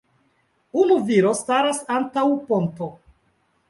[0.85, 2.95] Unu viro staras antaŭ ponto.